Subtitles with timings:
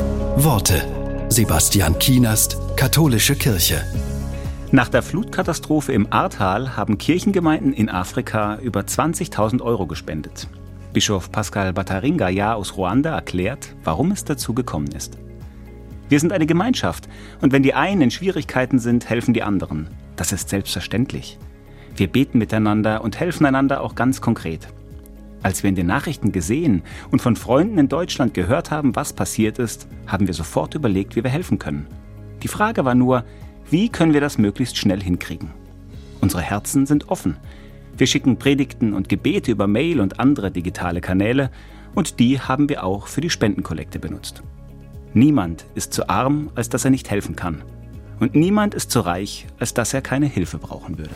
[0.00, 0.82] Worte.
[1.28, 3.84] Sebastian Kienast, Katholische Kirche.
[4.72, 10.48] Nach der Flutkatastrophe im Ahrtal haben Kirchengemeinden in Afrika über 20.000 Euro gespendet.
[10.92, 15.18] Bischof Pascal Bataringaya aus Ruanda erklärt, warum es dazu gekommen ist.
[16.08, 17.08] Wir sind eine Gemeinschaft
[17.40, 19.88] und wenn die einen in Schwierigkeiten sind, helfen die anderen.
[20.16, 21.38] Das ist selbstverständlich.
[21.94, 24.68] Wir beten miteinander und helfen einander auch ganz konkret.
[25.42, 29.58] Als wir in den Nachrichten gesehen und von Freunden in Deutschland gehört haben, was passiert
[29.58, 31.86] ist, haben wir sofort überlegt, wie wir helfen können.
[32.42, 33.24] Die Frage war nur,
[33.70, 35.50] wie können wir das möglichst schnell hinkriegen?
[36.20, 37.36] Unsere Herzen sind offen.
[37.96, 41.50] Wir schicken Predigten und Gebete über Mail und andere digitale Kanäle
[41.94, 44.42] und die haben wir auch für die Spendenkollekte benutzt.
[45.12, 47.62] Niemand ist zu arm, als dass er nicht helfen kann.
[48.20, 51.14] Und niemand ist zu reich, als dass er keine Hilfe brauchen würde.